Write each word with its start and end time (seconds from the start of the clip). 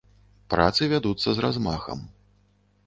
Працы 0.53 0.89
вядуцца 0.93 1.29
з 1.37 1.47
размахам. 1.47 1.99